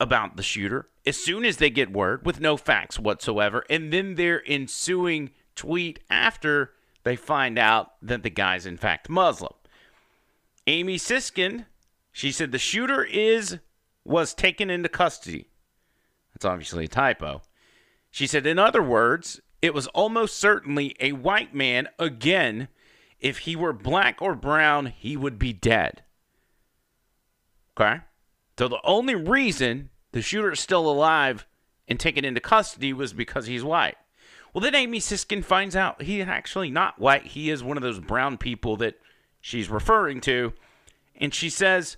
about 0.00 0.36
the 0.36 0.42
shooter 0.42 0.88
as 1.06 1.16
soon 1.16 1.44
as 1.44 1.56
they 1.56 1.70
get 1.70 1.92
word 1.92 2.24
with 2.24 2.40
no 2.40 2.56
facts 2.56 2.98
whatsoever, 2.98 3.64
and 3.68 3.92
then 3.92 4.14
their 4.14 4.42
ensuing 4.46 5.30
tweet 5.54 6.00
after 6.10 6.72
they 7.04 7.16
find 7.16 7.58
out 7.58 7.92
that 8.02 8.22
the 8.22 8.30
guy's 8.30 8.66
in 8.66 8.76
fact 8.76 9.08
Muslim. 9.08 9.52
Amy 10.66 10.96
Siskind, 10.96 11.64
she 12.12 12.30
said 12.30 12.52
the 12.52 12.58
shooter 12.58 13.02
is 13.04 13.58
was 14.04 14.34
taken 14.34 14.70
into 14.70 14.88
custody. 14.88 15.48
That's 16.32 16.44
obviously 16.44 16.84
a 16.84 16.88
typo. 16.88 17.42
She 18.10 18.26
said, 18.26 18.46
in 18.46 18.58
other 18.58 18.82
words, 18.82 19.40
it 19.60 19.74
was 19.74 19.86
almost 19.88 20.38
certainly 20.38 20.94
a 21.00 21.12
white 21.12 21.54
man 21.54 21.88
again. 21.98 22.68
If 23.20 23.38
he 23.38 23.56
were 23.56 23.72
black 23.72 24.22
or 24.22 24.34
brown, 24.34 24.86
he 24.86 25.16
would 25.16 25.38
be 25.38 25.52
dead. 25.52 26.02
Okay? 27.78 28.00
So 28.58 28.68
the 28.68 28.80
only 28.84 29.14
reason 29.14 29.90
the 30.12 30.22
shooter 30.22 30.52
is 30.52 30.60
still 30.60 30.88
alive 30.88 31.46
and 31.86 31.98
taken 31.98 32.24
into 32.24 32.40
custody 32.40 32.92
was 32.92 33.12
because 33.12 33.46
he's 33.46 33.64
white. 33.64 33.96
Well, 34.52 34.62
then 34.62 34.74
Amy 34.74 34.98
Siskind 34.98 35.44
finds 35.44 35.76
out 35.76 36.02
he's 36.02 36.26
actually 36.26 36.70
not 36.70 36.98
white. 36.98 37.26
He 37.26 37.50
is 37.50 37.62
one 37.62 37.76
of 37.76 37.82
those 37.82 38.00
brown 38.00 38.38
people 38.38 38.76
that 38.78 38.98
she's 39.40 39.68
referring 39.68 40.20
to. 40.22 40.52
And 41.16 41.34
she 41.34 41.50
says, 41.50 41.96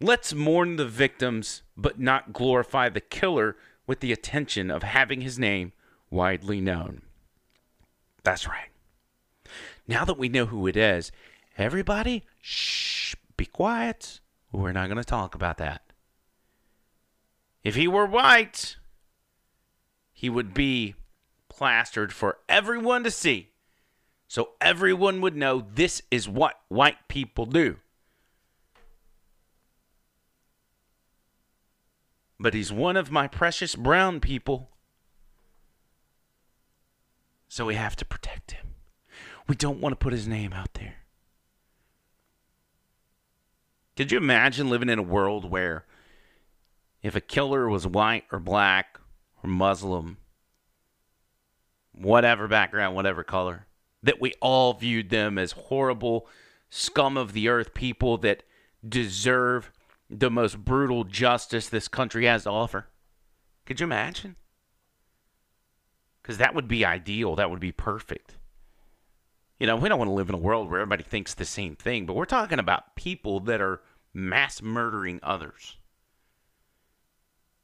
let's 0.00 0.34
mourn 0.34 0.76
the 0.76 0.86
victims, 0.86 1.62
but 1.76 2.00
not 2.00 2.32
glorify 2.32 2.88
the 2.88 3.00
killer 3.00 3.56
with 3.86 4.00
the 4.00 4.12
attention 4.12 4.70
of 4.70 4.82
having 4.82 5.20
his 5.20 5.38
name 5.38 5.72
widely 6.10 6.60
known. 6.60 7.02
That's 8.22 8.48
right. 8.48 8.68
Now 9.86 10.04
that 10.04 10.18
we 10.18 10.28
know 10.28 10.46
who 10.46 10.66
it 10.66 10.76
is, 10.76 11.12
everybody, 11.58 12.24
shh, 12.40 13.14
be 13.36 13.46
quiet. 13.46 14.20
We're 14.52 14.72
not 14.72 14.88
going 14.88 14.98
to 14.98 15.04
talk 15.04 15.34
about 15.34 15.58
that. 15.58 15.82
If 17.62 17.74
he 17.74 17.88
were 17.88 18.06
white, 18.06 18.76
he 20.12 20.30
would 20.30 20.54
be 20.54 20.94
plastered 21.48 22.12
for 22.12 22.38
everyone 22.48 23.04
to 23.04 23.10
see. 23.10 23.50
So 24.28 24.50
everyone 24.60 25.20
would 25.20 25.36
know 25.36 25.66
this 25.74 26.02
is 26.10 26.28
what 26.28 26.60
white 26.68 27.08
people 27.08 27.46
do. 27.46 27.76
But 32.38 32.54
he's 32.54 32.72
one 32.72 32.96
of 32.96 33.10
my 33.10 33.28
precious 33.28 33.74
brown 33.76 34.20
people. 34.20 34.70
So 37.48 37.66
we 37.66 37.76
have 37.76 37.96
to 37.96 38.04
protect 38.04 38.52
him. 38.52 38.63
We 39.46 39.54
don't 39.54 39.80
want 39.80 39.92
to 39.92 39.96
put 39.96 40.12
his 40.12 40.26
name 40.26 40.52
out 40.52 40.74
there. 40.74 40.94
Could 43.96 44.10
you 44.10 44.18
imagine 44.18 44.70
living 44.70 44.88
in 44.88 44.98
a 44.98 45.02
world 45.02 45.50
where 45.50 45.84
if 47.02 47.14
a 47.14 47.20
killer 47.20 47.68
was 47.68 47.86
white 47.86 48.24
or 48.32 48.40
black 48.40 48.98
or 49.42 49.48
Muslim, 49.50 50.16
whatever 51.92 52.48
background, 52.48 52.96
whatever 52.96 53.22
color, 53.22 53.66
that 54.02 54.20
we 54.20 54.32
all 54.40 54.72
viewed 54.72 55.10
them 55.10 55.38
as 55.38 55.52
horrible, 55.52 56.26
scum 56.70 57.16
of 57.16 57.32
the 57.32 57.48
earth 57.48 57.74
people 57.74 58.18
that 58.18 58.42
deserve 58.86 59.70
the 60.10 60.30
most 60.30 60.64
brutal 60.64 61.04
justice 61.04 61.68
this 61.68 61.86
country 61.86 62.24
has 62.24 62.44
to 62.44 62.50
offer? 62.50 62.88
Could 63.64 63.80
you 63.80 63.84
imagine? 63.84 64.36
Because 66.22 66.38
that 66.38 66.54
would 66.54 66.66
be 66.66 66.84
ideal. 66.84 67.36
That 67.36 67.50
would 67.50 67.60
be 67.60 67.72
perfect. 67.72 68.36
You 69.64 69.68
know, 69.68 69.76
we 69.76 69.88
don't 69.88 69.98
want 69.98 70.10
to 70.10 70.14
live 70.14 70.28
in 70.28 70.34
a 70.34 70.36
world 70.36 70.68
where 70.68 70.80
everybody 70.80 71.04
thinks 71.04 71.32
the 71.32 71.46
same 71.46 71.74
thing, 71.74 72.04
but 72.04 72.16
we're 72.16 72.26
talking 72.26 72.58
about 72.58 72.96
people 72.96 73.40
that 73.40 73.62
are 73.62 73.80
mass 74.12 74.60
murdering 74.60 75.20
others. 75.22 75.78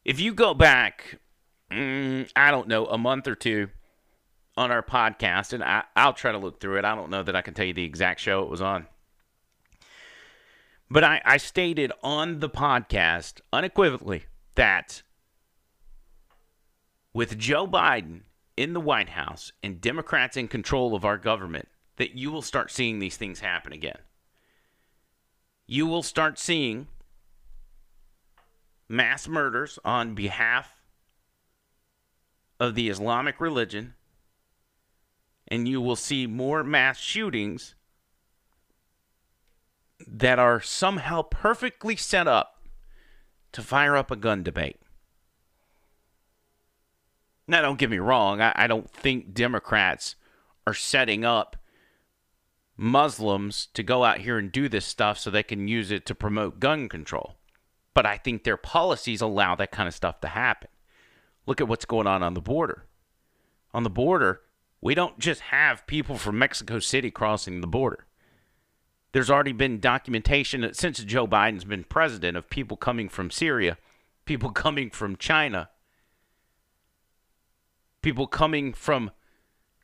If 0.03 0.19
you 0.19 0.33
go 0.33 0.55
back, 0.55 1.21
mm, 1.71 2.27
I 2.35 2.51
don't 2.51 2.69
know, 2.69 2.87
a 2.87 2.97
month 2.97 3.29
or 3.29 3.35
two 3.35 3.69
on 4.57 4.71
our 4.71 4.83
podcast, 4.83 5.53
and 5.53 5.63
I, 5.63 5.85
I'll 5.95 6.15
try 6.15 6.33
to 6.33 6.39
look 6.39 6.59
through 6.59 6.79
it. 6.79 6.87
I 6.87 6.95
don't 6.95 7.11
know 7.11 7.23
that 7.23 7.37
I 7.37 7.43
can 7.43 7.53
tell 7.53 7.67
you 7.67 7.75
the 7.75 7.85
exact 7.85 8.21
show 8.21 8.45
it 8.45 8.49
was 8.49 8.63
on. 8.63 8.87
But 10.91 11.05
I, 11.05 11.21
I 11.23 11.37
stated 11.37 11.93
on 12.03 12.39
the 12.39 12.49
podcast 12.49 13.43
unequivocally 13.53 14.25
that 14.55 15.03
with 17.13 17.37
Joe 17.37 17.67
Biden 17.67 18.23
in 18.57 18.73
the 18.73 18.81
White 18.81 19.11
House 19.11 19.53
and 19.63 19.83
Democrats 19.83 20.39
in 20.39 20.49
control 20.49 20.95
of 20.95 21.05
our 21.05 21.19
government, 21.19 21.69
that 22.01 22.15
you 22.15 22.31
will 22.31 22.41
start 22.41 22.71
seeing 22.71 22.99
these 22.99 23.19
things 23.19 23.41
happen 23.41 23.75
again. 23.75 23.99
You 25.67 25.87
will 25.87 26.03
start 26.03 26.39
seeing 26.39 26.87
mass 28.89 29.29
murders 29.29 29.79
on 29.85 30.15
behalf 30.15 30.81
of 32.59 32.75
the 32.75 32.89
Islamic 32.89 33.39
religion, 33.39 33.93
and 35.47 35.69
you 35.69 35.79
will 35.83 35.95
see 35.95 36.27
more 36.27 36.65
mass 36.65 36.97
shootings 36.99 37.75
that 40.07 40.39
are 40.39 40.63
somehow 40.63 41.21
perfectly 41.21 41.97
set 41.97 42.27
up 42.27 42.63
to 43.53 43.61
fire 43.61 43.95
up 43.95 44.11
a 44.11 44.17
gun 44.17 44.43
debate. 44.43 44.81
Now, 47.47 47.61
don't 47.61 47.79
get 47.79 47.91
me 47.91 47.99
wrong, 47.99 48.41
I, 48.41 48.55
I 48.57 48.67
don't 48.69 48.89
think 48.89 49.35
Democrats 49.35 50.17
are 50.67 50.73
setting 50.73 51.27
up 51.27 51.60
Muslims 52.81 53.67
to 53.75 53.83
go 53.83 54.05
out 54.05 54.21
here 54.21 54.39
and 54.39 54.51
do 54.51 54.67
this 54.67 54.87
stuff 54.87 55.19
so 55.19 55.31
they 55.31 55.43
can 55.43 55.69
use 55.69 55.91
it 55.91 56.07
to 56.07 56.15
promote 56.15 56.59
gun 56.59 56.89
control. 56.89 57.37
But 57.93 58.07
I 58.07 58.17
think 58.17 58.43
their 58.43 58.57
policies 58.57 59.21
allow 59.21 59.55
that 59.57 59.71
kind 59.71 59.87
of 59.87 59.95
stuff 59.95 60.23
to 60.23 60.29
happen. 60.29 60.71
Look 61.45 61.61
at 61.61 61.69
what's 61.69 61.85
going 61.85 62.07
on 62.07 62.23
on 62.23 62.33
the 62.33 62.41
border. 62.41 62.87
On 63.75 63.83
the 63.83 63.91
border, 63.91 64.41
we 64.81 64.95
don't 64.95 65.19
just 65.19 65.43
have 65.43 65.87
people 65.87 66.17
from 66.17 66.39
Mexico 66.39 66.79
City 66.79 67.11
crossing 67.11 67.61
the 67.61 67.67
border. 67.67 68.07
There's 69.13 69.31
already 69.31 69.53
been 69.53 69.79
documentation 69.79 70.63
that 70.63 70.75
since 70.75 71.05
Joe 71.05 71.27
Biden's 71.27 71.65
been 71.65 71.85
president 71.85 72.39
of 72.39 72.49
people 72.49 72.79
coming 72.79 73.11
from 73.11 73.31
Syria, 73.31 73.77
people 74.25 74.51
coming 74.53 74.89
from 74.89 75.17
China, 75.17 75.69
people 78.01 78.27
coming 78.27 78.73
from 78.73 79.11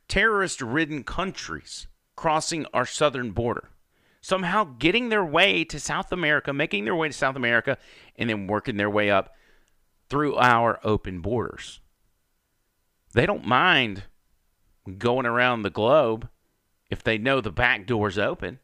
terrorist 0.07 0.63
ridden 0.63 1.03
countries 1.03 1.85
crossing 2.17 2.65
our 2.73 2.85
southern 2.85 3.31
border. 3.31 3.69
Somehow 4.19 4.65
getting 4.77 5.07
their 5.07 5.23
way 5.23 5.63
to 5.63 5.79
South 5.79 6.11
America, 6.11 6.51
making 6.51 6.83
their 6.83 6.95
way 6.95 7.07
to 7.07 7.13
South 7.13 7.37
America, 7.37 7.77
and 8.17 8.29
then 8.29 8.47
working 8.47 8.75
their 8.75 8.89
way 8.89 9.09
up 9.09 9.33
through 10.09 10.35
our 10.35 10.79
open 10.83 11.21
borders. 11.21 11.79
They 13.13 13.25
don't 13.25 13.45
mind 13.45 14.03
going 14.97 15.25
around 15.25 15.61
the 15.61 15.69
globe 15.69 16.27
if 16.89 17.03
they 17.03 17.17
know 17.17 17.39
the 17.39 17.51
back 17.51 17.85
door's 17.85 18.17
open. 18.17 18.59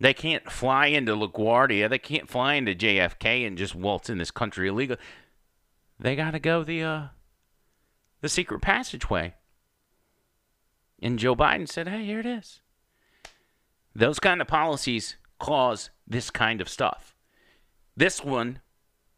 They 0.00 0.14
can't 0.14 0.50
fly 0.50 0.86
into 0.86 1.14
LaGuardia. 1.14 1.88
They 1.88 1.98
can't 1.98 2.28
fly 2.28 2.54
into 2.54 2.74
JFK 2.74 3.46
and 3.46 3.58
just 3.58 3.74
waltz 3.74 4.08
in 4.08 4.18
this 4.18 4.30
country 4.30 4.68
illegal. 4.68 4.96
They 5.98 6.16
got 6.16 6.30
to 6.30 6.38
go 6.38 6.64
the 6.64 6.82
uh, 6.82 7.02
the 8.22 8.30
secret 8.30 8.62
passageway. 8.62 9.34
And 11.00 11.18
Joe 11.18 11.34
Biden 11.34 11.68
said, 11.68 11.88
"Hey, 11.88 12.04
here 12.04 12.20
it 12.20 12.26
is." 12.26 12.60
Those 13.94 14.18
kind 14.18 14.40
of 14.40 14.46
policies 14.46 15.16
cause 15.38 15.90
this 16.06 16.30
kind 16.30 16.60
of 16.60 16.68
stuff. 16.68 17.16
This 17.96 18.22
one, 18.22 18.60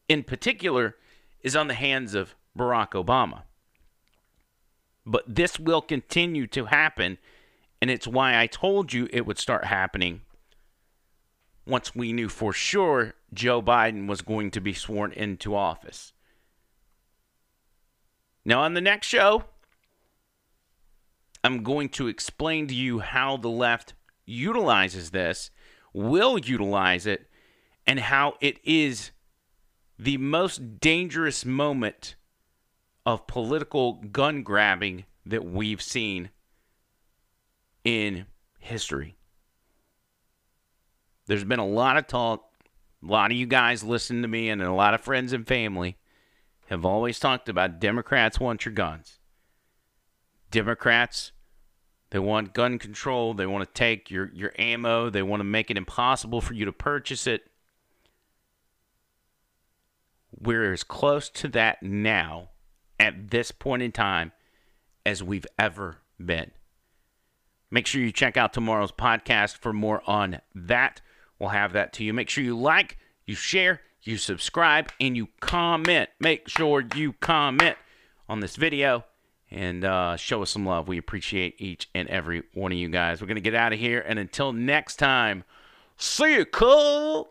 in 0.09 0.23
particular, 0.23 0.97
is 1.41 1.57
on 1.57 1.69
the 1.69 1.75
hands 1.75 2.15
of 2.15 2.35
Barack 2.57 2.91
Obama. 2.91 3.43
But 5.05 5.35
this 5.35 5.59
will 5.59 5.83
continue 5.83 6.47
to 6.49 6.67
happen, 6.67 7.19
and 7.81 7.91
it's 7.91 8.07
why 8.07 8.39
I 8.39 8.47
told 8.47 8.93
you 8.93 9.09
it 9.13 9.27
would 9.27 9.39
start 9.39 9.65
happening 9.65 10.23
once 11.67 11.95
we 11.95 12.13
knew 12.13 12.29
for 12.29 12.53
sure 12.53 13.15
Joe 13.33 13.63
Biden 13.63 14.07
was 14.07 14.23
going 14.23 14.51
to 14.53 14.61
be 14.61 14.73
sworn 14.73 15.13
into 15.13 15.55
office. 15.55 16.13
Now, 18.45 18.63
on 18.63 18.75
the 18.75 18.81
next 18.81 19.07
show, 19.07 19.45
I'm 21.45 21.63
going 21.63 21.89
to 21.91 22.09
explain 22.09 22.67
to 22.69 22.75
you 22.75 23.01
how 23.01 23.37
the 23.37 23.49
left 23.49 23.95
utilizes 24.25 25.11
this, 25.11 25.51
will 25.93 26.39
utilize 26.39 27.07
it, 27.07 27.29
and 27.87 27.99
how 27.99 28.35
it 28.41 28.59
is 28.65 29.11
the 29.99 30.19
most 30.19 30.81
dangerous 30.81 31.45
moment 31.45 32.15
of 33.05 33.27
political 33.27 33.95
gun 33.95 34.43
grabbing 34.43 35.05
that 35.27 35.45
we've 35.45 35.83
seen 35.83 36.31
in 37.85 38.27
history. 38.59 39.17
There's 41.27 41.45
been 41.45 41.59
a 41.59 41.67
lot 41.67 41.97
of 41.97 42.07
talk. 42.07 42.49
A 43.03 43.11
lot 43.11 43.33
of 43.33 43.37
you 43.37 43.47
guys 43.47 43.83
listen 43.83 44.23
to 44.23 44.29
me, 44.29 44.49
and 44.49 44.63
a 44.63 44.73
lot 44.73 44.95
of 44.95 45.01
friends 45.01 45.33
and 45.33 45.47
family 45.47 45.97
have 46.69 46.85
always 46.85 47.19
talked 47.19 47.49
about 47.49 47.81
Democrats 47.81 48.39
want 48.39 48.65
your 48.65 48.75
guns. 48.75 49.19
Democrats, 50.53 51.33
they 52.11 52.19
want 52.19 52.53
gun 52.53 52.79
control. 52.79 53.33
They 53.33 53.47
want 53.47 53.67
to 53.67 53.73
take 53.73 54.11
your, 54.11 54.31
your 54.35 54.53
ammo. 54.59 55.09
They 55.09 55.23
want 55.23 55.41
to 55.41 55.45
make 55.45 55.71
it 55.71 55.79
impossible 55.79 56.43
for 56.43 56.53
you 56.53 56.67
to 56.67 56.73
purchase 56.73 57.27
it. 57.27 57.51
We're 60.39 60.73
as 60.73 60.85
close 60.85 61.31
to 61.31 61.49
that 61.49 61.83
now 61.83 62.51
at 63.01 63.31
this 63.31 63.51
point 63.51 63.83
in 63.83 63.93
time 63.93 64.33
as 65.07 65.23
we've 65.23 65.47
ever 65.59 65.99
been. 66.23 66.51
Make 67.71 67.87
sure 67.87 68.03
you 68.03 68.13
check 68.13 68.37
out 68.37 68.53
tomorrow's 68.53 68.93
podcast 68.93 69.57
for 69.57 69.73
more 69.73 70.03
on 70.07 70.41
that. 70.55 71.01
We'll 71.39 71.49
have 71.49 71.73
that 71.73 71.95
to 71.95 72.05
you. 72.05 72.13
Make 72.13 72.29
sure 72.29 72.45
you 72.45 72.59
like, 72.59 72.99
you 73.25 73.35
share, 73.35 73.81
you 74.03 74.19
subscribe, 74.19 74.93
and 75.01 75.17
you 75.17 75.29
comment. 75.41 76.11
Make 76.21 76.49
sure 76.49 76.85
you 76.95 77.15
comment 77.15 77.77
on 78.29 78.41
this 78.41 78.57
video 78.57 79.05
and 79.53 79.85
uh, 79.85 80.17
show 80.17 80.43
us 80.43 80.51
some 80.51 80.65
love. 80.65 80.89
We 80.89 80.99
appreciate 80.99 81.61
each 81.61 81.89
and 81.95 82.09
every 82.09 82.43
one 82.55 82.73
of 82.73 82.79
you 82.79 82.89
guys. 82.89 83.21
We're 83.21 83.27
going 83.27 83.35
to 83.37 83.43
get 83.43 83.55
out 83.55 83.73
of 83.73 83.79
here. 83.79 84.01
And 84.07 84.19
until 84.19 84.53
next 84.53 84.97
time, 84.97 85.45
see 85.97 86.37
you, 86.37 86.45
cool. 86.45 87.31